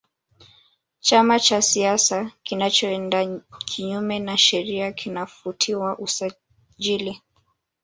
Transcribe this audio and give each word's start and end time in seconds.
chama 0.99 1.39
cha 1.39 1.61
siasa 1.61 2.31
kinachoenda 2.43 3.25
kinyume 3.67 4.19
na 4.19 4.37
sheria 4.37 4.91
kinafutiwa 4.91 5.97
usajili 5.97 7.21